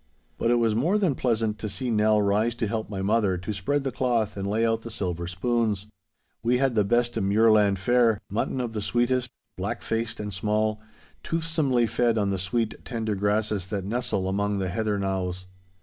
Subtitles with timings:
[0.39, 3.53] But it was more than pleasant to see Nell rise to help my mother to
[3.53, 5.85] spread the cloth and lay out the silver spoons.
[6.41, 10.81] We had the best of muirland fare—mutton of the sweetest, black faced and small,
[11.21, 15.45] toothsomely fed on the sweet, tender grasses that nestle among the heather knowes.